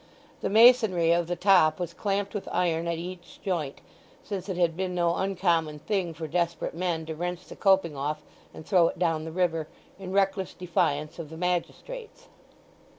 [0.41, 3.81] The masonry of the top was clamped with iron at each joint;
[4.23, 8.23] since it had been no uncommon thing for desperate men to wrench the coping off
[8.51, 9.67] and throw it down the river,
[9.99, 12.29] in reckless defiance of the magistrates.